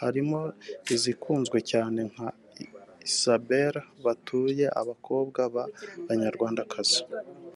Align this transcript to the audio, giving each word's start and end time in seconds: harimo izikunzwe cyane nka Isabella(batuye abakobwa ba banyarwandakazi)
harimo 0.00 0.40
izikunzwe 0.94 1.58
cyane 1.70 2.00
nka 2.10 2.28
Isabella(batuye 3.08 4.64
abakobwa 4.80 5.40
ba 5.54 5.64
banyarwandakazi) 6.06 7.00